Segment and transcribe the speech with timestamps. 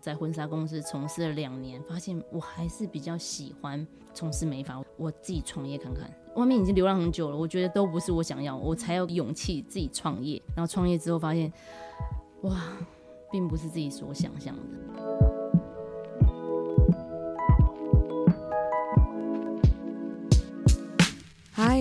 [0.00, 6.10] 在婚纱公司从事了两年，发现我还是比较喜欢从事美发，我自己创业看看。
[6.36, 10.40] 外面已经流浪很久了，我觉得都不是我想要，我才有勇气自己创业。
[10.56, 11.52] 然后创业之后发现，
[12.42, 12.56] 哇，
[13.30, 15.09] 并不是自己所想象的。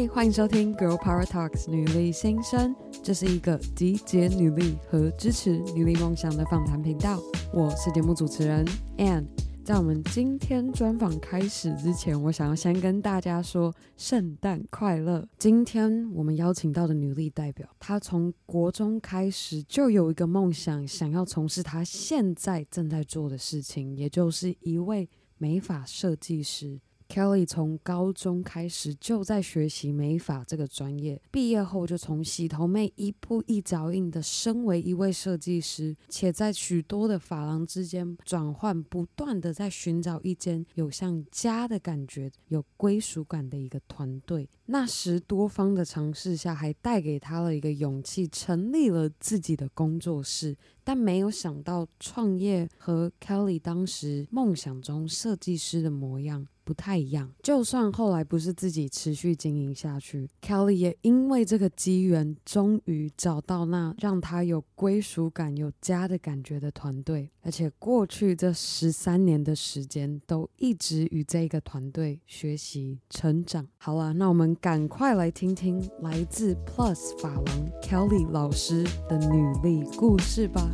[0.07, 7.19] 欢迎收听《Girl Power Talks》女力新生，这是一个集结女力和支持女力梦想的访谈频道。
[7.53, 8.65] 我是节目主持人
[8.97, 9.25] Anne，。
[9.63, 15.27] 在我们今天专访开始之前，我想要先跟大家说圣诞快乐。
[15.37, 26.79] 今天我们邀请到的女力代表，她从国中开始就有一个梦想，想要从事她现在正在做的事情，也就是一位美发设计师。
[27.09, 44.47] Kelly 从高中开始就在学习美发这个专业，毕业后就从洗头妹一步一脚印的升为一位设计师，且在许多的发廊之间转换，不断的在寻找一间有像家的感觉、有归属感的一个团队。
[44.67, 50.55] 那时多方的尝试下，还带给他了一个勇气，成立了自己的工作室。
[50.89, 56.47] 但没有想到，创业和 Kelly 当时梦想中设计师的模样。
[56.63, 73.67] 不太一样，就算后来不是自己持续经营下去，Kelly 也因为这个机缘，终于找到那让他有归属感、有家的感觉的团队，而且过去这十三年的时间，都一直与这个团队学习成长。
[73.77, 77.45] 好了，那我们赶快来听听来自 Plus 发廊
[77.81, 80.69] Kelly 老师的女力故事吧。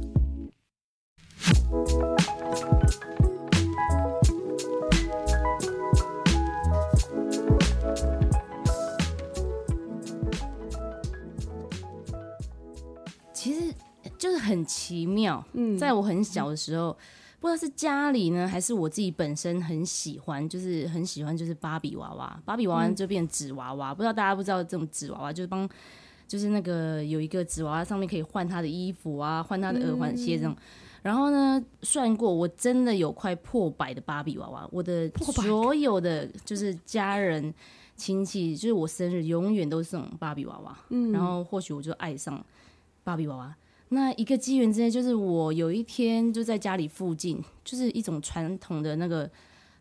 [14.37, 16.95] 很奇妙，嗯，在我很小的时候，嗯、
[17.39, 23.91] 不知道是家里呢，还是我自己本身很喜欢，就是很喜欢，就是芭比娃娃，芭比娃娃就变纸娃娃。
[23.91, 25.67] 嗯、不知道大家不知道这种纸娃娃，就是帮，
[26.27, 30.55] 就是那个有一个纸娃娃上面可以换他的衣服啊，换他的耳环、鞋这种。
[31.05, 37.53] 然后呢，算过我真的有快破百的芭比娃娃，我的所有的就是家人
[37.95, 40.75] 亲戚，就是我生日永远都是这种芭比娃娃。
[40.89, 42.43] 嗯，然后或许我就爱上
[43.03, 43.55] 芭比娃娃。
[43.89, 49.29] 那一个机缘之间，就是我有一天就在家里附近，就是一种传统的那个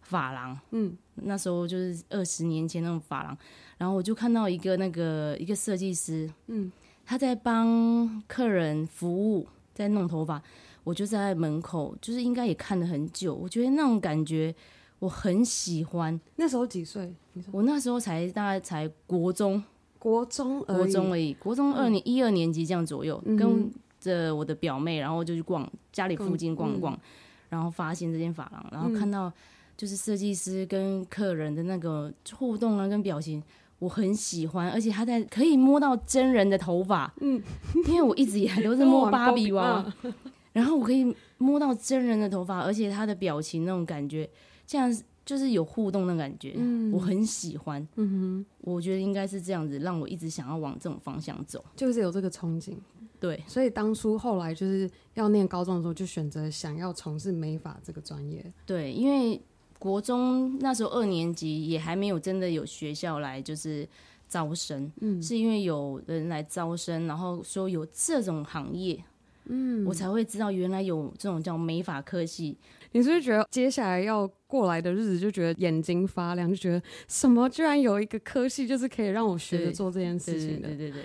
[0.02, 3.34] 发廊，嗯，那时候就是二十年前那种发廊，
[3.78, 6.70] 然后我就看到一个那个一个设计师，嗯，
[7.06, 10.40] 他在帮客人服务，在弄头发，
[10.84, 14.54] 我就在门口，就是应该也看了很久，我觉得那种感觉
[15.00, 16.18] 我很喜欢。
[16.36, 17.12] 那时候几岁？
[17.50, 19.62] 我那时候才大概才国中，
[19.98, 23.72] 国中，国中而已，国中二年一二年级这样左右，嗯、跟。
[24.00, 27.00] 着我的表妹，然后就去逛家里附近逛逛，嗯、
[27.48, 29.32] 然后发现这间发廊，然后看到
[29.78, 33.42] 就是设计师跟客人的那个互动啊，跟表情，
[33.78, 37.42] 我很喜欢，而且他在可以摸到真人的头发，嗯，
[37.88, 39.62] 因为我一直以来都是摸芭比娃。
[39.82, 39.94] 娃，
[40.52, 44.28] 然后我可以摸到真人的头发，而且他的表情那种感觉，
[44.66, 44.94] 这样
[45.26, 52.74] 就是有互动的感觉，嗯，我很喜欢，嗯哼，我觉得应该是这样子，让我一直想要往这种方向走，就是有这个憧憬。
[53.20, 58.44] 对，所以当初后来就是要念高中的时候，就选择想要从事美发这个专业。
[58.66, 59.40] 对，因为
[59.84, 63.86] 国中那时候二年级也还没有真的有学校来就是
[64.26, 68.98] 招生，嗯，是因为有人来招生，然后说有这种行业，
[69.44, 72.56] 嗯，我才会知道原来有这种叫美发科系。
[72.92, 80.68] 你是不是觉得接下来要过来的日子就觉得眼睛发亮，就觉得什么居然有一个科系就是可以让我学着做这件事情的？
[80.68, 81.04] 对对对，对，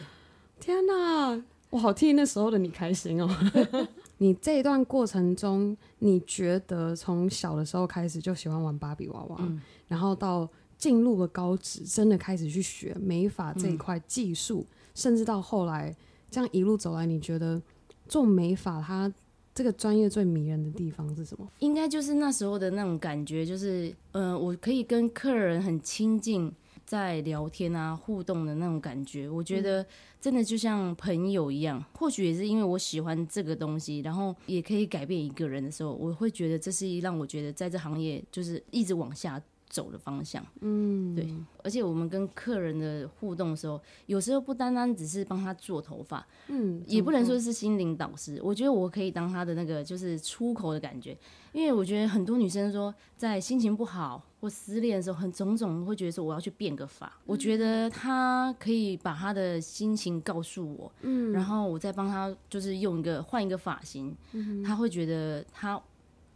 [0.61, 1.43] 天哪！
[1.71, 3.27] 我好替那时候的你开心哦！
[4.19, 10.47] 你这一段过程中，你觉得从小的时候开始就喜欢玩芭比娃娃，嗯、然后到
[10.77, 15.95] 进入了高职，真的开始去学美发这一块技术，嗯、甚至到后来
[16.29, 17.61] 这样一路走来，你觉得
[18.07, 19.11] 做美发它
[19.55, 21.47] 这个专业最迷人的地方是什么？
[21.59, 26.53] 应该就是那时候的那种感觉，就是嗯、呃，我可以跟客人很亲近。
[26.89, 29.85] 在聊天啊，互动的那种感觉，我觉得
[30.19, 31.77] 真的就像朋友一样。
[31.77, 39.39] 嗯、或许也是因为我喜欢这个东西，然后也可以改变一个人的时候，我会觉得这是一让我觉得在这行业就是一直往下
[39.69, 41.31] 走的方向，嗯，对，
[41.63, 48.39] 而且我们跟客人的互动的时候，有时候不单单只是帮他做头发，嗯，也不能说是心灵导师。
[48.43, 51.15] 我觉得我可以当他的那个就是出口的感觉，
[51.53, 57.11] 因为我觉得很多女生说在心情不好或失恋的时候，很种种会觉得说我要去变个发。
[57.25, 65.79] 我觉得他可以把他的心情告诉我，嗯，然后我再帮他就是用一个换一个发型，嗯，他会觉得他。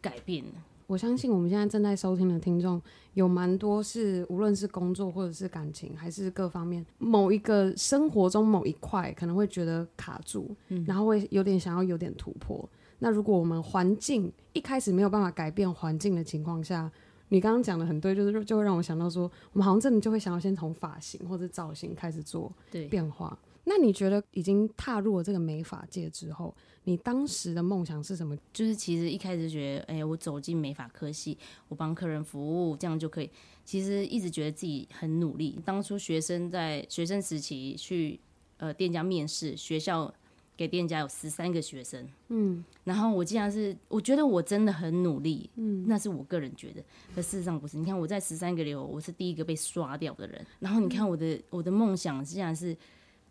[0.04, 0.52] 改变了。
[0.88, 2.82] 我相信我们现在正在收听的听众
[3.14, 12.68] 有蛮多是，无论是工作或者是感情，还是各方面某一个生活中某一块，可能会觉得卡住，嗯，然后会有点想要有点突破。
[13.00, 16.92] 那如果我们环境一开始没有办法改变环境的情况下，
[17.30, 22.52] 你刚刚讲的很对，就是就会让我想到说，我们好像真的就会想要先从发型或者造型开始做
[22.90, 23.38] 变化。
[23.66, 28.38] 那你觉得已经踏入了这个美发界之后，你当时的梦想是什么？
[28.52, 31.38] 就是其实一开始觉得，哎、欸，我走进美发科系，
[31.70, 33.30] 我帮客人服务，这样就可以。
[33.64, 35.58] 其实一直觉得自己很努力。
[35.64, 38.20] 当初学生在学生时期去
[38.58, 40.14] 呃店家面试，学校
[40.58, 46.84] 给店家有十三个学生，嗯，然后我竟然是我觉得我真的很努力，嗯，那是我个人觉得，
[47.16, 47.78] 可事实上不是。
[47.78, 50.46] 你看我在十三个里，我是第一个被刷掉的人。
[50.60, 52.76] 然后你看我的、嗯、我的梦想竟然是。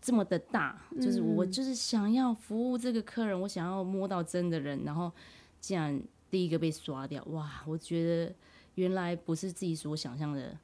[0.02, 5.12] 这么的大，就是我就是想要服务这个客人，我想要摸到真的人，然后
[5.60, 7.62] 竟然第一个被刷掉，哇！
[7.68, 8.34] 我觉得
[8.74, 10.58] 原来不是自己所想象的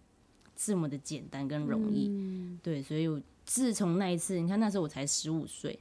[0.57, 5.79] 这么的简单跟容易，对，所以我自从那一次，你看那时候我才十五岁，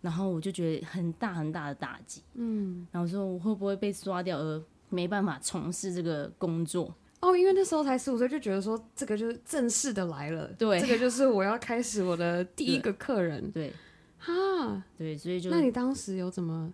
[0.00, 6.94] 然后我就觉得很大很大的打击，嗯，然后说我会不会被刷掉而没办法从事这个工作。
[7.22, 13.72] 哦，因为那时候才十五岁，就觉得说这个就是正式的来了，对，这个就是我要开始我的第一个客人，对，
[14.18, 16.72] 哈，对，所以就那你当时有怎么？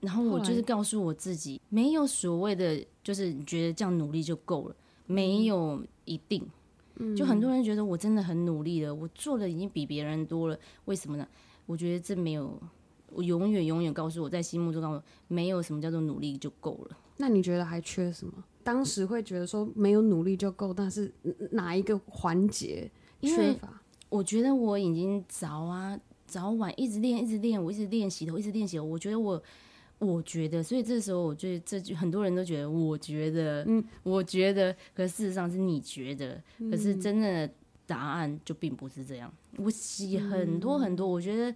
[0.00, 6.48] 然后我就是告诉我自己，没有所谓的，就是你觉得这样努力就够了，没有一定，
[6.94, 11.26] 嗯，就很多人觉得我真的很努力了，我做的已经比别人多了，为什么呢？
[11.66, 12.56] 我觉得这没有，
[13.10, 16.96] 我永远永远告诉我在心目中告诉我，没有什么叫做努力就够了。
[17.16, 18.32] 那你觉得还缺什么？
[18.68, 21.10] 当时会觉得说没有努力就够，但是
[21.52, 22.90] 哪一个环节
[23.22, 23.80] 缺乏？
[24.10, 28.84] 我觉得我已经早啊早晚一直练一直练，我一直练习头，一直练习头。
[28.84, 29.42] 我觉得我，
[30.00, 36.38] 我觉得，所以这时候我觉得这句很多人都觉得，我觉得，嗯，我觉得，可事实上是你觉得，
[36.70, 37.50] 可是真的。
[37.88, 39.32] 答案就并不是这样。
[39.56, 41.50] 我洗很多很多，嗯、我觉得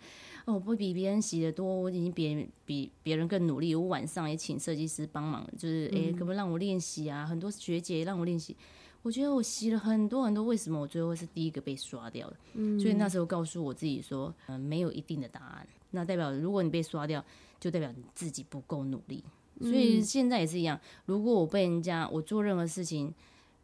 [0.47, 3.75] 哦，我不比别人洗的多，我已经比比别人更努力。
[3.75, 7.27] 我晚上也请设计师帮忙，就是诶、欸，可不可以让我练习啊？
[7.27, 8.57] 很多学姐也让我练习。
[9.03, 12.37] 我觉得我洗了很多很多，为什么我最后是第一个被刷掉的？
[12.55, 15.67] 嗯、所以那时候告诉我自己说，嗯、呃，没有一定的答案。
[15.91, 17.23] 那代表如果你被刷掉，
[17.61, 19.23] 就代表你自己不够努力。
[19.61, 23.13] 所以现在也是一样，如果我被人家我做任何事情，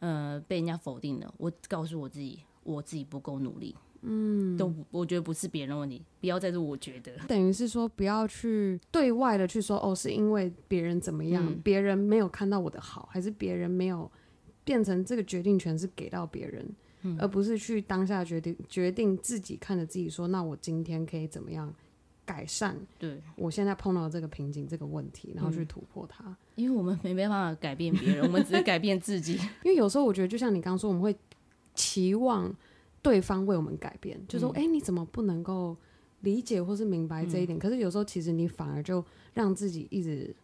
[0.00, 2.41] 呃，被人家否定了，我告诉我自己。
[2.69, 14.11] 我自己不够努力，嗯，都我觉得不是别人的问题，不要再说我觉得，等于是说不要去对外的去说哦，是因为别人怎么样，别、嗯、人没有看到我的好，还是别人没有
[14.65, 16.69] 变成这个决定权是给到别人，
[17.03, 21.75] 嗯、而不是去当下决定决定自己看着自己说，那我今天可以怎么样
[22.26, 22.76] 改善？
[22.99, 29.35] 对，我现在碰到这个瓶颈这个问题，然后去突破它，因为我们没办法改变别人，我们只是改变自己。
[29.65, 31.17] 因为有时候我觉得，就像你刚刚说，我们会。
[31.78, 32.52] 期望
[33.00, 35.76] 对方为我们改变，就说：“哎、嗯欸，你怎么不能够
[36.22, 39.02] 理解或是明白这一点？”嗯、可是有时候，其实你反而就
[39.32, 40.34] 让自己一直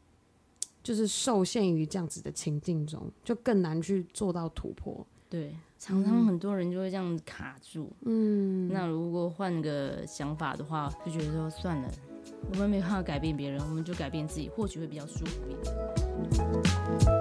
[0.82, 5.04] 就是受限于这样子的情境中，就更难去做到突破。
[5.28, 7.90] 对，常常很多人就会这样卡住。
[8.02, 11.90] 嗯，那如果换个想法的话，就觉得说算了，
[12.52, 17.13] 我们没办法改变别人，我们就改变自己，或许会比较舒服一点。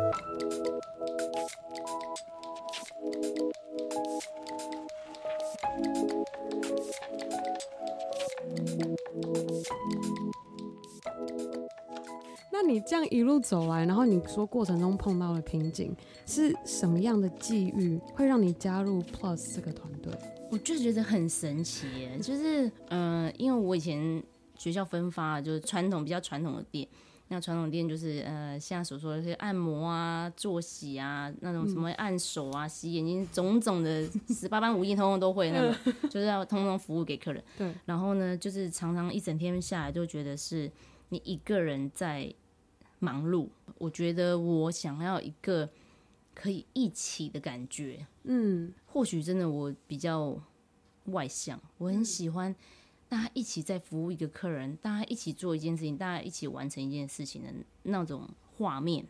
[12.52, 20.14] 那你这样一路走来，然后你说过程中碰到的瓶颈是什么样的际遇，会让你加入 Plus 这个团队？
[20.52, 21.88] 我就觉得很神奇，
[22.22, 24.24] 就是嗯、因为我以前
[24.56, 26.88] 学校分发就是传统比较传统的店，
[27.34, 37.44] 那传统店就是呃，像所说的这些按摩啊、做洗啊，那种什么按手啊、洗眼睛，种种的十八般武艺，通通都会，那种 就是要通通服务给客人。
[37.58, 40.72] 对，然后呢，就是常常一整天下来，就觉得是
[41.10, 42.34] 你一个人在。
[43.00, 43.50] 忙碌，
[43.80, 45.68] 我觉得我想要一个
[46.34, 48.08] 可以一起的感觉。
[48.24, 50.42] 嗯，或许真的我比较
[51.08, 52.56] 外向，我很喜欢
[53.14, 57.50] 大家一起在服务一个客人，大家一起做一件事情，大家一起完成一件事情的
[57.84, 58.28] 那种
[58.58, 59.06] 画面。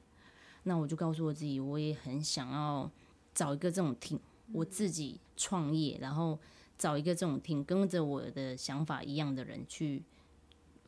[0.64, 2.92] 那我就告诉我自己，我也很想要
[3.34, 4.20] 找一个这种 team，
[4.52, 6.38] 我自己创业，然后
[6.78, 10.04] 找一个这种 team，跟着我的想法一样的人去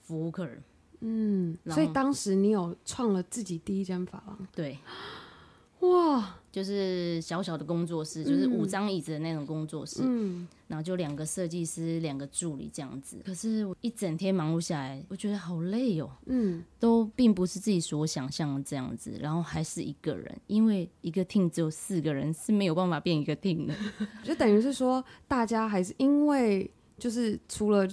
[0.01, 0.61] 服务客人。
[0.99, 4.77] 嗯，所以当时你有创了自己第一间法廊，对，
[5.89, 13.17] 哇，就是小小的工作室，就是五张椅子的那种工作室，嗯，然后就两个设计师，两个助理这样子。
[13.25, 23.75] 可是我一整天忙碌下来，我觉得好累哦，嗯，都并不是自己所想象的这样子，然后还是一个人，因为一个 team 只有四个人是没有办法变一个 team 的，
[24.23, 27.87] 就等于是说，大家还是因为就是除了。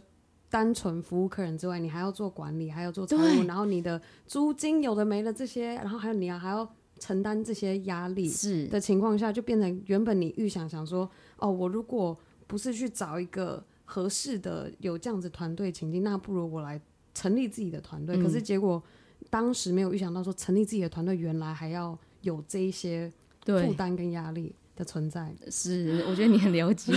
[0.53, 6.71] 单纯服务客人之外，你还要做管理，还要做财务，然后你的租金有的没的这些，然后还有你要还要
[7.03, 12.17] 承担这些压力，是的情况下，就变成原本你预想想说，哦，我如果
[12.47, 16.81] 不是去找一个合适的有这样子团队情境，那不如我来
[17.13, 18.17] 成立自己的团队。
[18.17, 18.81] 嗯、可是结果
[19.29, 23.13] 当时没有预想到说，成立自己的团队原来还要有这一些
[23.45, 24.55] 负担跟压力。
[24.75, 26.95] 的存在是，我觉得你很了解，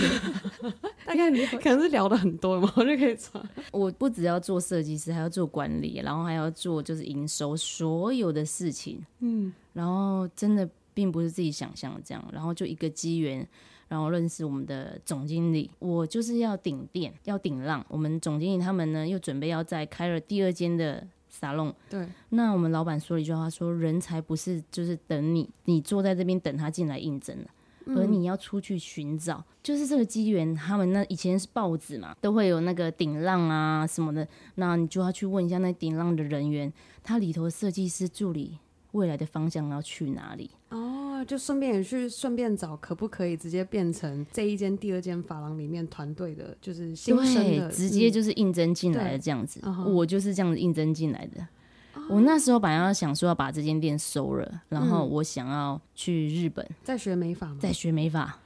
[1.04, 3.46] 大概你可能是聊的很多嘛，我就可以传。
[3.70, 13.46] 我不只要做设计师，还要做管理，然后还要做就是营收所有的事情，嗯，然后真的并不是自己想象的这样，然后就一个机缘，
[13.88, 17.84] 然后认识我们的总经理，我就是要顶店，要顶浪。
[17.88, 27.46] 我们总经理他们呢又准备要再开了第二间的沙龙，对，那我们老板说了一句话，说人才不是就是等你，你坐在这边等他进来应征了。
[27.94, 30.52] 而你要出去寻找，嗯、就是这个机缘。
[30.52, 36.72] 他们那以前是报纸嘛，都会有那个顶浪啊什么的，那你就要去问一下那顶浪的人员，
[37.04, 38.58] 他里头设计师助理
[38.96, 40.50] 未来的方向要去哪里？
[40.70, 49.60] 哦，就顺便也去顺便找，可不可以直接变成这一间、第二间发廊里面团队的，就是新生的，直接就是应征进来的这样子。
[49.64, 51.46] 嗯、我就是这样子应征进来的。
[52.08, 57.56] 我那时候本来要想说要把这间店收了，然后我想要去日本在学美发吗？
[57.58, 58.38] 在学美发，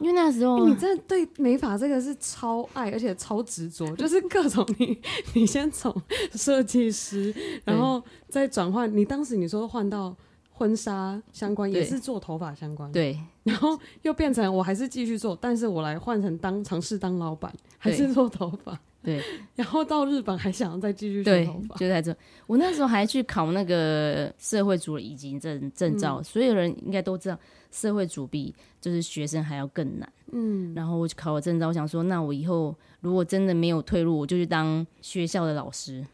[0.00, 5.00] 因为那时候、欸、你真的对美发这个是超爱，而且超执着， 就是各种你
[5.34, 5.94] 你先从
[6.32, 7.34] 设计师，
[7.64, 8.94] 然后再转换。
[8.96, 10.14] 你当时你说换到
[10.50, 18.78] 婚纱相关，也是做头发相关，对，然后又变成我还是继续做，但是我来换成当尝试当老板，还是做头发。
[19.06, 19.22] 对，
[19.54, 22.14] 然后到日本还想要再继续学头发，就在这。
[22.48, 27.38] 我那时候还去考那个社会组以及证证照，嗯、所有人应该都知道，
[27.70, 30.12] 社会主比就是学生还要更难。
[30.32, 36.04] 嗯，然后我就考了证照，我想说，那我以后如果真的没有退路，我就去当学校的老师。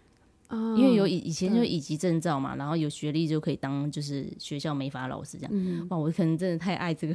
[0.49, 5.51] 哦、因为有以以前就乙级证照嘛，然后有学历就可以当就是学校美发老师这样。
[5.55, 7.15] 嗯、哇，我可能真的太爱这个，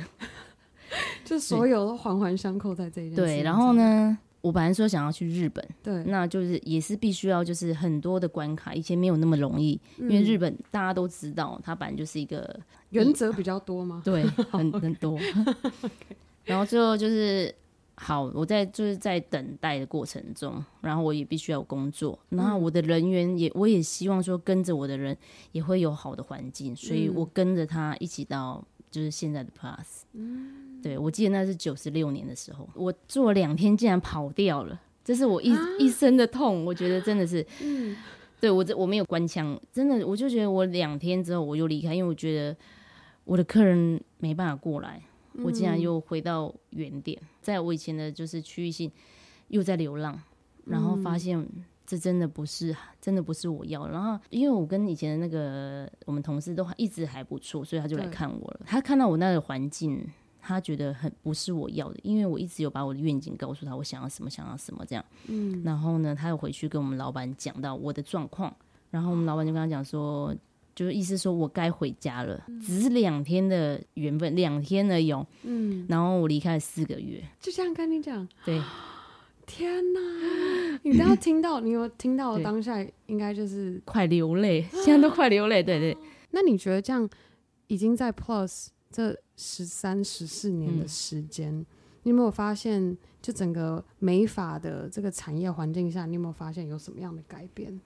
[1.24, 3.16] 就所有都环环相扣在这一件。
[3.16, 4.18] 对，然后呢？
[4.42, 12.58] 我本来说想要去日本，对，那就是也是必须要就是很多的关卡，以前没有那么容易，嗯、因为日本大家都知道，它本来就是一个
[12.92, 15.20] 原则比较多嘛， 对，很很多。
[16.46, 17.54] 然后最后就是
[17.96, 25.18] 好，我在就是在等待的过程中，然后我也必须要工作，然后我的人员也我也希望说跟着我的人
[25.52, 30.04] 也会有好的环境，所以我跟着他一起到就是现在的 Plus。
[30.14, 36.64] 嗯对，我记得那是九十六年的时候，我做了两天竟然跑掉了，这是我一、啊、一生的痛。
[36.64, 37.96] 我觉得真的是， 嗯，
[38.40, 42.56] 对我这我没有关枪，真的，我就觉得我两天之后我又离开，因为我觉得
[43.26, 45.02] 我的客人没办法过来，
[45.44, 48.92] 我竟然又回到原点，在我以前的就是区域性
[49.48, 50.22] 又在流浪，
[50.66, 51.46] 然后发现
[51.86, 53.88] 这真的不是，真的不是我要。
[53.88, 58.62] 然后因为我跟以前的那个我们同事都一直还不错，所以他就来看我了。
[58.66, 60.08] 他看到我那个环境。
[60.48, 65.04] 他觉得很不是我要的，因为我一直有把我的愿景告诉他，我想要什么，想要什么这样。
[65.28, 68.56] 嗯，然后呢，他又回去跟我们老板讲到我的状况，
[68.90, 70.34] 然后我们老板就跟他讲说，
[70.74, 75.12] 就是意思说我该回家了，嗯、只是两天的缘分，两天而已。
[75.44, 78.26] 嗯，然后我离开了四个月，就这样跟你讲。
[78.46, 78.62] 对，
[79.46, 80.00] 天哪！
[80.84, 85.62] 你都要听到，你有听到我当下应该就是快流泪，现在都快流泪。
[85.62, 85.98] 对对。
[86.32, 87.10] 那你觉得这样
[87.68, 89.18] 已经在 Plus 这？
[89.40, 91.66] 十三、十四年的时间，嗯、
[92.02, 97.80] 你有没有发现，就整个美发的这个产业环境下，你有没有发现有什么样的改变？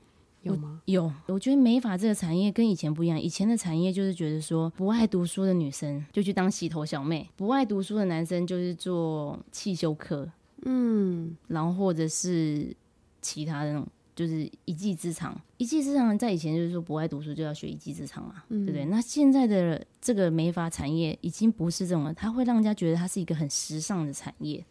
[0.43, 0.81] 有吗？
[0.85, 3.19] 有，我觉得美发这个产业跟以前不一样。
[3.19, 10.31] 以前的产业就是觉得说，不爱读书的女生就去当洗头小妹，不爱读书的男生就是做汽修科，
[10.63, 12.73] 嗯，然后或者是
[13.21, 13.85] 其他的那种。
[14.21, 18.85] 就是一技之长，一技之长在以前就是说不爱读书就要学一技之长嘛，嗯、对不对？
[18.85, 24.63] 那现在的这个美发产业已经不是这种了，它会让人家觉得它是一个很时尚的产业，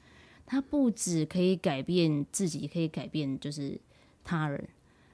[0.47, 3.77] 它不止可以改变自己，可以改变就是
[4.23, 4.69] 他人，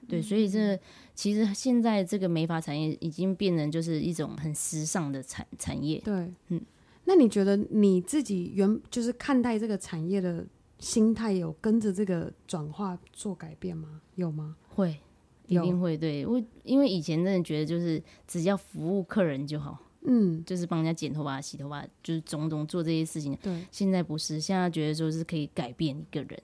[0.07, 0.79] 对，所以这
[1.15, 5.99] 其实现在这个美发产业已经变成就是一种很时尚的产产业。
[6.05, 6.61] 对，嗯，
[7.05, 10.45] 那你觉得你自己原就是看待这个产业的？
[10.79, 14.01] 心态有跟着这个转化做改变吗？
[14.15, 14.55] 有吗？
[14.69, 14.99] 会，
[15.47, 15.97] 一定会。
[15.97, 23.37] 对我，因为以前真的觉得就是只要服务客人就好，嗯，就是帮人家剪头发、洗头发，就是种种做这些事情。
[23.41, 26.39] 对，现在不是，现在觉得说是可以改变一个人。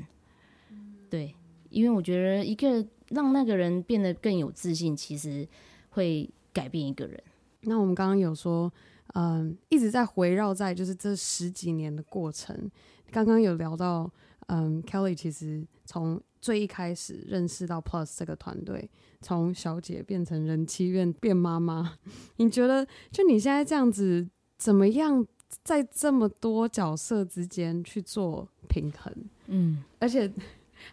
[1.09, 1.35] 对，
[1.69, 5.47] 因为我觉得一个让那个人变得更有自信，其实
[5.91, 7.23] 会改变一个人。
[7.61, 8.71] 那我们刚刚有说，
[9.13, 12.70] 嗯，一直在围绕在就是这十几年的过程。
[13.12, 14.12] 刚刚有聊到，
[14.48, 18.89] 嗯，Kelly 其实从最一开始认识到 Plus 这个团队，
[19.22, 21.98] 从小姐变成人妻变变妈妈，
[22.38, 24.27] 你觉得就你现在这样子，
[24.58, 25.25] 怎么样
[25.63, 29.13] 在这么多角色之间去做平衡？
[29.46, 30.32] 嗯，而且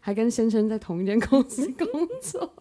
[0.00, 1.86] 还跟先生在同一间公司工
[2.20, 2.52] 作。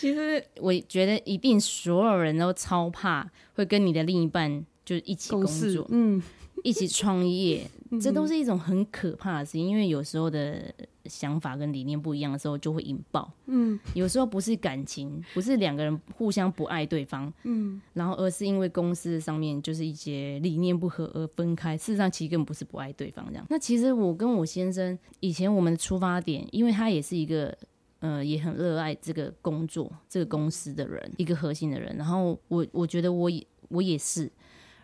[0.00, 6.22] 其实我觉得一定所有人都超怕会跟你的另一半就一起工作，嗯。
[6.62, 7.66] 一起创业，
[8.02, 10.62] 这都是一种很可怕的事情，因为有时候的
[11.06, 13.32] 想法跟理念不一样的时候，就会引爆。
[13.46, 21.78] 嗯，有时候不是感情，不是两个人互相不爱对方，嗯，然后而是因为公司上面就是一些理念不合而分开。
[21.78, 23.46] 事实上，其实根本不是不爱对方这样。
[23.48, 27.56] 那其实我跟我先生以前我们的出发点，因为他也是一个
[28.00, 31.96] 呃也很热爱这个工作、这个公司的人，一个核心的人。
[31.96, 34.30] 然后我我觉得我也我也是。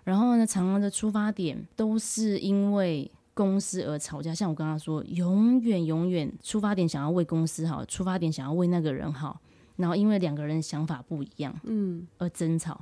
[0.04, 4.35] 然后呢，常常的出发点都是因为公司而吵架。
[4.35, 9.40] 像我刚刚说，永远永远出发点想要为公司好，出发点想要为那个人好。
[9.76, 12.80] 然后因为两个人想法不一样，嗯，而争吵。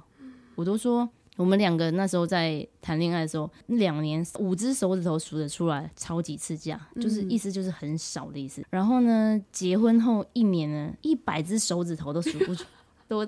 [0.55, 8.65] 我都说，我们两个那时候在谈恋爱的时候，两年五只手指头数得出来超几次价，就是意思就是很少的意思。
[8.71, 12.65] 然后呢，结婚后一年呢，一百只手指头都数不出。
[13.07, 13.19] 都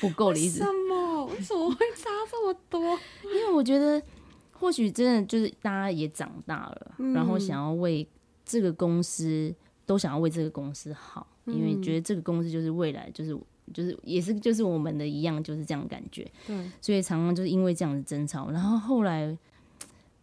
[0.00, 0.58] 不够的意思。
[0.58, 1.24] 为什么？
[1.26, 2.98] 为什么会差这么多？
[3.22, 4.02] 因为我觉得，
[4.50, 8.06] 或许真的就是大家也长大了，嗯，然后想要为
[8.44, 9.54] 这个公司，
[9.86, 13.32] 都想要为这个公司好，嗯，因为觉得这个公司就是未来，就是
[13.72, 16.26] 就是也是就是我们的一样，就是这样感觉。
[16.46, 19.36] 对，所以常常就是因为这样子争吵，然后后来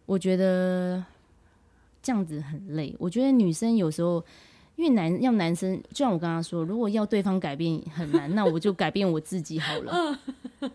[0.06, 1.04] 我觉得
[2.02, 2.94] 这样子很累。
[2.98, 4.24] 我觉得女生有时候。
[4.76, 10.16] 因为男要男生，就像我刚刚说，如果要对方改变很难，那我就改变我自己好了。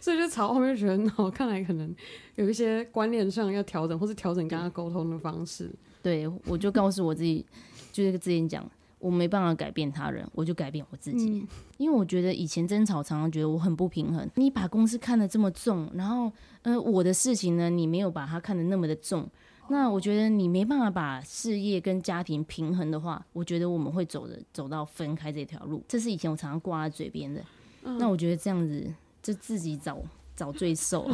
[0.00, 1.94] 所以就吵后面觉得，我看来可能
[2.34, 5.70] 有一些观念上要调整，或是调整跟他沟通的方式。
[6.02, 7.46] 对，我就告诉我自己，
[7.92, 11.30] 就是之前讲，我没办法改变他人，我就改变我自己。
[11.30, 11.48] 嗯。
[11.76, 14.28] 因为我觉得以前争吵，常常觉得我很不平衡。
[14.34, 16.32] 你把公司看得这么重，然后，
[16.62, 19.28] 呃，我的事情呢，你没有把它看得那么的重。
[19.70, 25.82] 那我觉得你没办法把事业跟家庭平衡的话，我觉得我们会走的走到分开这条路。
[25.86, 27.42] 这是以前我常常挂在嘴边的。
[27.82, 27.98] 嗯。
[27.98, 29.98] 那我觉得这样子就自己找
[30.34, 31.08] 找罪受。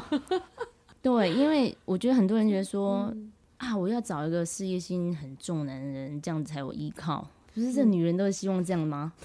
[1.02, 7.28] 对，因为我觉得很多人觉得说、嗯、啊，我要找一个事业心很重的男人，这样子才有依靠。
[7.54, 9.12] 不是这女人都是希望这样吗？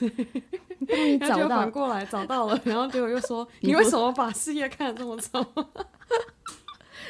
[0.88, 5.46] 当你找到反过来找到了， 然后结果又说你为什么把事业看得这么重？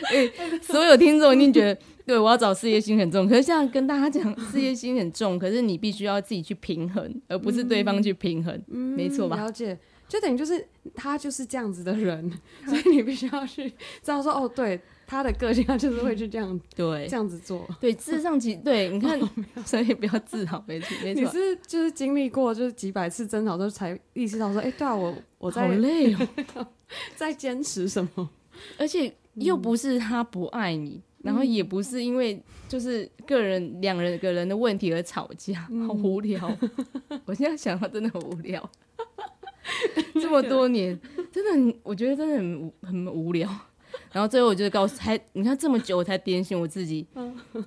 [0.04, 1.82] 哎、欸，所有听众一定觉得。
[2.06, 9.36] 对，我要找事业心很重，可是现在跟大家讲，事业心很重，可是你必须要自己去平衡，而不是对方去平衡，嗯、没错吧？
[9.38, 9.78] 了解，
[10.10, 12.30] 就等于就是他就是这样子的人，
[12.68, 17.66] 所以你必须要去知道说，哦，对，他的个性，他就是会去这样，对，这样子做。
[17.80, 19.18] 对，事实上其实对，你看，
[19.64, 21.22] 所以不要自豪，没错，没错。
[21.22, 26.14] 你是就是经历过就是几百次争吵之后，才意识到说，哎、欸，对啊，我我在好累
[26.56, 26.68] 哦，
[27.16, 28.30] 在坚持什么，
[28.78, 31.02] 而且又不是他不爱你。
[31.22, 36.58] 然后也不是因为就是个人两人个人的问题而吵架，嗯、好无聊。
[37.28, 38.72] 我现在想到真的很无聊，
[40.22, 41.00] 这么多年
[41.32, 43.50] 真的很，我觉得真的很很无聊。
[44.12, 47.06] 然后最后我就告诉才，你看这么久我才点醒我自己，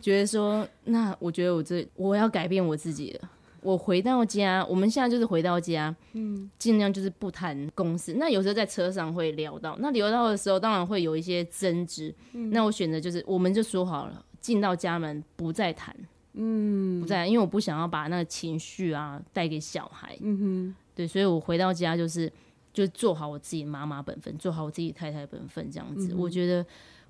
[0.01, 3.31] 觉得说那我觉得我这我要改变我自己了。
[3.61, 8.15] 我回到家，我们现在就是回到家，嗯，尽量就是不谈公司。
[8.15, 12.13] 那有时候在车上会聊到，那聊到的时候，当然会有一些争执。
[12.33, 15.95] 嗯，那我选择就是，我们就说好了，进到家门不再谈，
[16.33, 20.19] 嗯，不再，因为我不想要把那个情绪啊带给小孩。
[20.21, 22.33] 嗯哼，对，所以我回到家就是，
[22.73, 26.65] 就做好我自己妈妈本分，做好我自己太太本分，这样子，嗯，我觉得。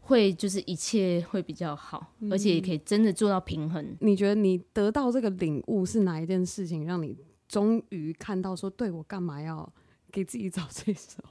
[0.05, 3.97] 会就是一切会比较好，嗯，而且也可以真的做到平衡。
[4.01, 7.17] 你觉得你得到这个领悟是哪一件事情，让你
[7.47, 9.73] 终于看到说，对，我干嘛要
[10.11, 11.23] 给自己找罪受？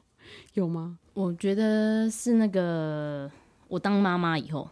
[0.53, 0.97] 有吗？
[1.13, 3.29] 我觉得是那个
[3.67, 4.69] 我当妈妈以后。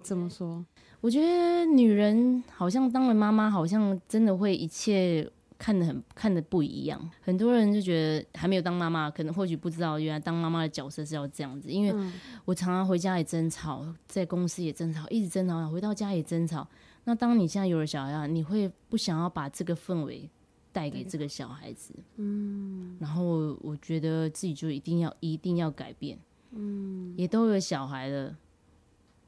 [0.00, 0.64] 怎么说？
[1.02, 5.30] 我觉得女人好像当了妈妈，好像真的会一切。
[5.62, 11.70] 看得很看的不一样，很多人就觉得还没有当妈妈，可能或许不知道原来当妈妈的角色是要这样子。
[11.70, 12.12] 因为
[12.44, 16.66] 我常常回家也争吵，在公司也争吵，一直争吵，回到家也争吵。
[17.04, 20.28] 那当你现在有了小孩，你会不想要把这个氛围
[20.72, 21.94] 带给这个小孩子？
[22.16, 22.96] 嗯。
[22.98, 26.18] 然后我觉得自己就一定要一定要改变，
[26.50, 28.36] 嗯，也都有小孩了，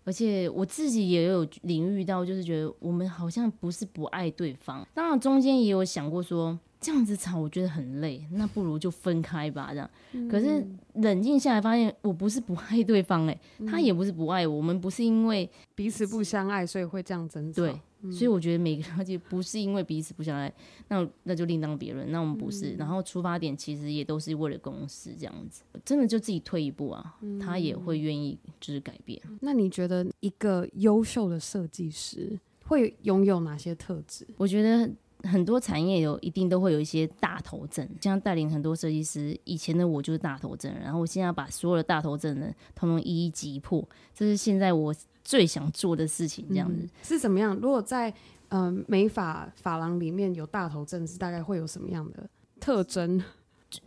[0.04, 6.58] 而且我自己也有领域到，就是觉得我们好像不是不爱对方，当然中间也有想过说。
[6.80, 9.68] 这样子吵我觉得很累，那不如就分开吧。
[9.70, 10.62] 这样，嗯、可是
[10.96, 17.62] 冷静下来发现，我不是不爱对方，哎、嗯，他也不是不爱我，我们不是因为彼此不相爱，所以会这样争吵。
[17.62, 20.52] 对，嗯、所以我觉得每个人 就不是因为彼此不相爱，
[20.88, 22.10] 那那就另当别论。
[22.12, 29.20] 那我们不是，嗯、然后出发点其实也都是为了公司这样子，真的就自己退一步啊，嗯、他也会愿意就是改变。
[29.40, 34.26] 那你觉得一个优秀的设计师会拥有哪些特质？
[34.36, 34.88] 我觉得。
[35.24, 46.46] 很多产业有一定都会有一些大头症，像带领很多设计师，以前的我就是大头症，然后我现在要把所有的大头症呢，通通一一击破，这是现在我最想做的事情。
[46.50, 47.54] 这样子、嗯、是怎么样？
[47.56, 48.10] 如果在
[48.48, 52.28] 嗯、呃、美发发廊里面有大头症，是大概会有什么样的
[52.60, 53.22] 特征？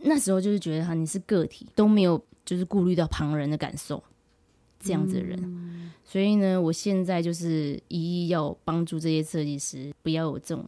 [0.00, 4.02] 那时候就是觉得哈，你是个体，都没有就是顾虑到旁人的感受，
[4.80, 5.38] 这样子的人。
[5.42, 10.64] 嗯、所以呢，我现在就是一一要帮助这些设计师，不要有这种。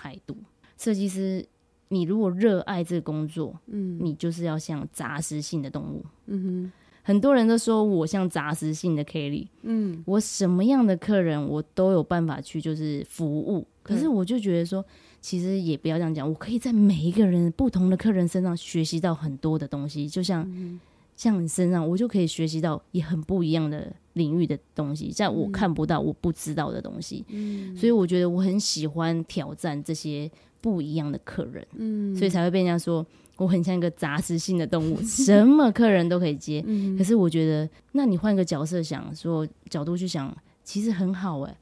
[0.00, 0.34] 态度，
[0.78, 1.44] 设计师，
[1.88, 6.72] 你如果热爱这个工作，嗯，你就是要像杂食性的动物，嗯哼。
[7.02, 14.84] 很多人都说我像杂食性的 Kelly，嗯，我什么样的客人我都有办法去就是服务，可是我就觉得说，
[15.20, 20.42] 其实也不要这样讲，我可以在每一个人不同的客人身上学习到很多的东西，就像。
[20.48, 20.80] 嗯
[21.16, 27.24] 像你身上，我就可以学习到也很不一样的领域的东西，在我看不到、我不知道的东西。
[27.28, 31.66] 嗯，所以我觉得我很喜欢挑战这些不一样的客人。
[31.74, 36.62] 嗯，所以才会被人家说我很像一个杂食性的动物，什么客人都可以接。
[36.66, 41.56] 嗯，可是我觉得，那你换个角色想，说角度去想，其实很好哎。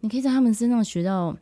[0.00, 1.36] 你可以在他们身上学到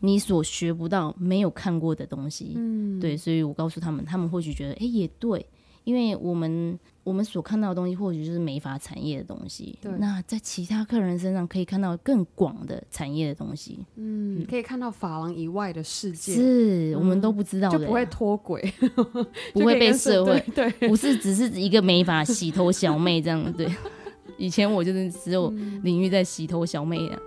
[0.00, 2.52] 你所学不到、没有看过的东西。
[2.56, 5.44] 嗯，对，所以我告诉他们，他们或许觉得，哎，也对。
[5.88, 9.78] 因为我们我们所看到的东西，或许就是美发产业的东西。
[9.80, 13.78] 对，那在其他客人身上可以看到更广的产业的东西。
[13.96, 18.70] 嗯，可以看到发廊以外的世界，是我们都不知道的，就不会脱轨，
[19.54, 23.50] 不会被社会对，不是只是一个美发洗头小妹这样。
[23.54, 23.66] 对，
[24.36, 25.48] 以前我就是只有
[25.82, 27.18] 领域在洗头小妹啊，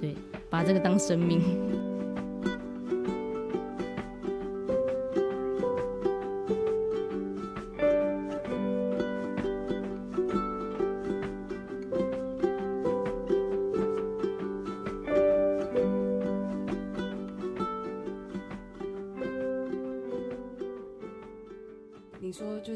[0.00, 0.16] 对，
[0.48, 1.38] 把这个当生命。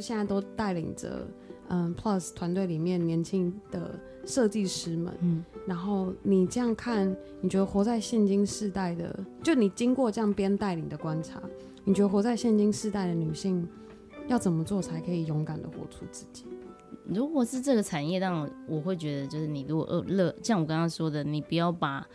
[0.00, 1.26] 现在都带领着
[1.68, 11.40] 嗯，Plus 团队里面年轻的设计师们，嗯，然后你这样看，你觉得活在现今世代的，就你经过这样边带领的观察，
[11.84, 13.66] 你觉得活在现今世代的女性
[14.26, 16.44] 要怎么做才可以勇敢的活出自己？
[17.06, 22.06] 如果是这个产业，让我会觉得，就是你如果呃乐，像我刚刚说的，你不要把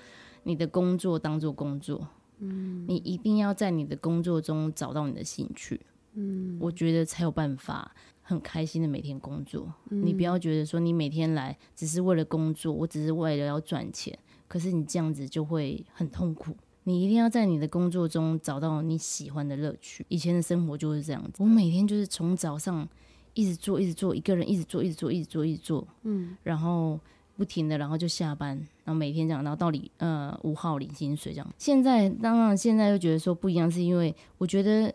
[0.44, 2.08] 你的工作当做工作，
[2.40, 5.82] 嗯，你一定要在你的工作中找到你的兴趣。
[6.16, 9.72] 嗯，我觉得才有办法很开心的每天工作。
[9.90, 16.56] 嗯，你不要觉得说你每天来只是为了工作，我只是为了要赚钱，可是你这样子就会很痛苦。
[16.88, 20.06] 你一定要在你的工作中找到你喜欢的乐趣。
[20.08, 22.88] 以前的生活就是这样子，我每天就是从早上
[23.34, 27.00] 一直做，一直做，一个人一直做，一直做，一直做，一直做，嗯，然后
[27.36, 31.54] 不停的，然后就下班，然后每天这样，然后到领呃五号领薪水这样。
[31.58, 34.94] 现在当然现在又觉得说不一样，是因为我觉得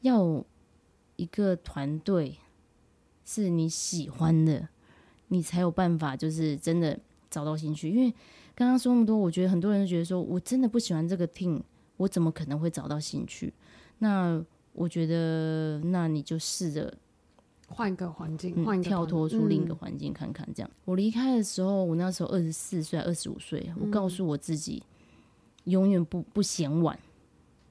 [0.00, 0.44] 要。
[1.18, 2.38] 一个团队
[3.24, 4.68] 是你喜欢的，
[5.26, 7.90] 你才有办法，就是真的找到兴趣。
[7.90, 8.10] 因为
[8.54, 11.60] 刚刚说那么多，我觉得很多人觉得说，我真的不喜欢这个 team，
[11.96, 13.52] 我怎么可能会找到兴趣？
[13.98, 14.40] 那
[14.72, 16.96] 我觉得，那你就试着
[17.66, 20.48] 换个环境，换、嗯、跳脱出另一个环境看看。
[20.54, 24.82] 这样，嗯、我离开的时候，我那时候二十四岁，二十五岁，我告诉我自己，
[25.64, 26.96] 永远不不嫌晚。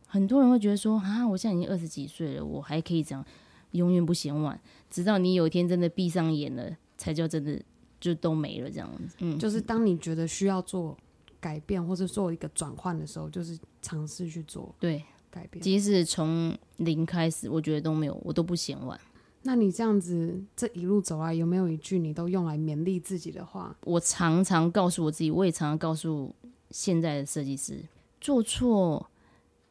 [0.07, 3.23] 很多人会觉得说啊，我现在已经二十几岁了，我还可以这样，
[3.71, 4.59] 永远不嫌晚。
[4.89, 7.61] 直到你有一天真的闭上眼了，才叫真的
[7.99, 9.15] 就都没了这样子。
[9.19, 10.97] 嗯，就是当你觉得需要做
[11.39, 15.61] 改变或者做一个转换的时候，就是尝试去做对改变。
[15.61, 18.99] 即使从零开始，我觉得都没有，我都不嫌晚。
[19.43, 23.75] 那你这样子这一路走来，有没有一句你都用来勉励自己的话？
[23.83, 26.33] 我常常告诉我自己，我也常常告诉
[26.71, 27.83] 现在的设计师，
[28.21, 29.05] 做错。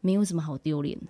[0.06, 1.06] 没有什么好丢脸的，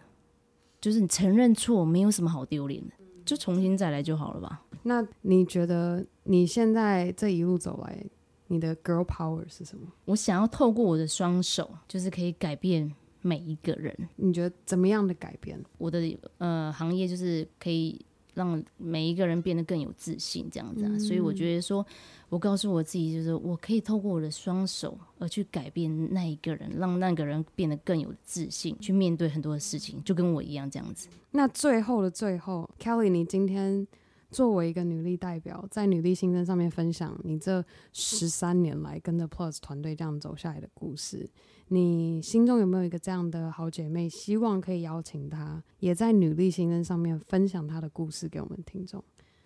[0.81, 2.95] 就是你承认错，没有什么好丢脸的，
[3.27, 4.63] 就重新再来就好了吧。
[4.85, 8.03] 那你觉得你现在这一路走来，
[8.47, 9.87] 你的 girl power 是什么？
[10.07, 13.95] 我想要透过我的双手，就是可以改变每一个人。
[14.17, 15.63] 你觉得怎么样的改变？
[15.77, 18.01] 我的呃行业就是可以
[18.37, 20.91] 让每一个人变得更有自信，这样子啊。
[20.93, 21.85] 嗯、所以我觉得说，
[22.29, 31.09] 我告诉我自己，就是我可以透过我的双手而去改变那一个人，让那个人变得更有自信，去面对很多的事情，就跟我一样这样子。
[31.33, 33.85] 那最后的最后，Kelly，你今天。
[34.29, 41.31] 作为一个女力代表，在女力新生上面分享你这十三年来跟着 Plus 团队这样走下来的故事，
[41.69, 49.03] 你心中有没有一个这样的好姐妹，希望可以邀请她也在女力新生上面分享她的故事给我们听众？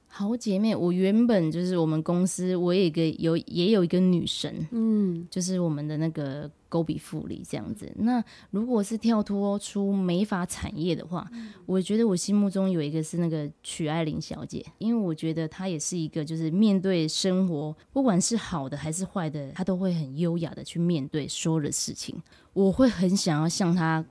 [0.06, 7.92] 好姐妹，我原本就是我们公司，我有一个有也有一个女神，嗯，就是我们的那个勾比副理这样子。
[7.96, 22.18] 那如果是跳脱出美发产业的话，嗯，我觉得我心目中有一个是那个曲爱玲小姐，因为我觉得她也是一个就是面对生活，不管是好的还是坏的，她都会很优雅的去面对所有的事情。
[22.54, 24.02] 我会很想要向她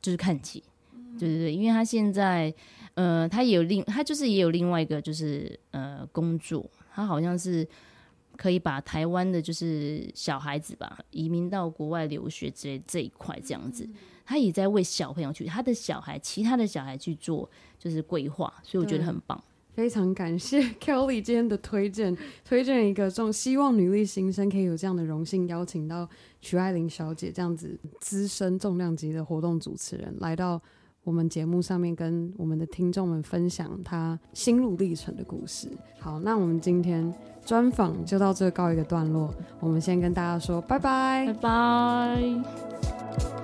[0.00, 0.62] 就是看齐，
[1.18, 2.54] 对对对，因为她现在。
[2.94, 7.66] 呃，她也有另，她就是也有另外一个，就是呃工作，她好像是
[8.42, 13.88] 可以把台湾的，就是小孩子吧，移民到国外留学之类这一块这样子，
[14.24, 19.40] 他也在为小朋友去，他的小孩，其他的小孩去做就是规划，所以我觉得很棒。
[19.74, 26.08] 非常感谢 Kelly 今天的推荐，推荐一个这种希望女力新生可以有这样的荣幸，邀请到
[26.40, 30.60] 徐爱玲小姐这样子资深重量级的活动主持人来到。
[31.04, 35.68] 我们节目上面跟我们的听众们分享他心路历程的故事。
[35.98, 37.12] 好，那我们今天
[37.44, 39.32] 专访就到这告一个段落。
[39.60, 43.41] 我们先跟大家说拜拜，拜拜。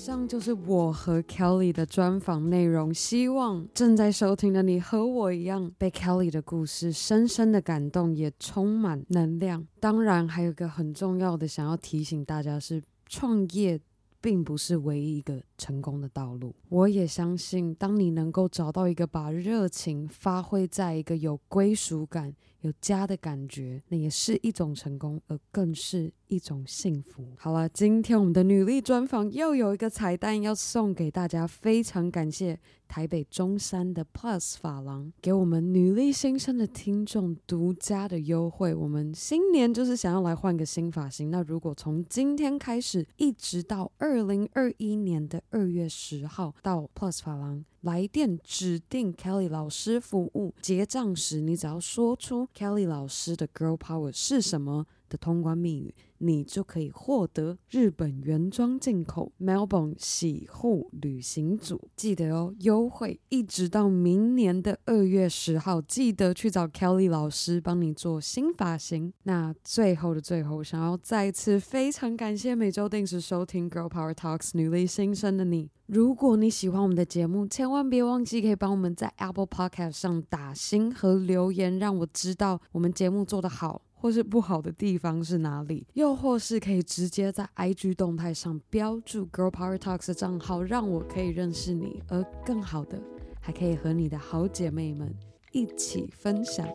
[0.00, 9.66] 以上就是我和 Kelly 的专访内容，希望正在收听的你和我一样，被 Kelly 的故事深深的感动，也充满能量。
[9.78, 13.78] 当然，还有一个很重要的想要提醒大家是，创业
[14.22, 16.54] 并不是唯一一个成功的道路。
[16.70, 22.34] 我也相信，当你能够找到一个把热情发挥在一个有归属感。
[22.60, 27.26] 有家的感觉，那也是一种成功，而更是一种幸福。
[27.36, 32.58] 好了，今天我们的女力专访又有一个彩蛋要送给大家，非常感谢
[32.90, 38.74] 台北中山的 Plus 发廊给我们女力新生的听众独家的优惠。
[38.74, 47.64] 我们新年就是想要来换个新发型，那如果从今天开始，一直到二零二一年的二月十号到 Plus 发廊。
[47.82, 55.94] 来电指定 Kelly 老师服务，结账时你只要说出 Kelly 老师的 Girl Power 是什么的通关密语。
[56.22, 69.10] 你就可以获得日本原装进口 Melbourne 洗护旅行组，记得哦，优惠一直到明年的二月十号，记得去找 Kelly 老师帮你做新发型。
[69.22, 75.70] 那最后的最后，想要再次非常感谢每周定时收听 Girl Power Talks 女力新生的你。
[75.86, 83.80] 如果你喜欢我们的节目，千万别忘记可以帮我们在 Apple Podcast 上打星和留言，让我知道我们节目做得好。
[84.00, 85.86] 或是不好的地方是哪里？
[85.92, 92.02] 又或是可以直接在 IG 动态上标注 Girl Power Talks 的账号，让我可以认识你。
[92.08, 92.98] 而更好的，
[93.40, 95.14] 还可以和你的好姐妹们
[95.52, 96.66] 一起分享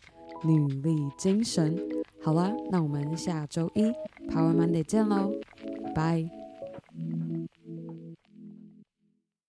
[0.44, 1.76] 女力精神。
[2.22, 3.86] 好啦，那我们下周一
[4.30, 5.32] Power Monday 见喽，
[5.96, 6.30] 拜。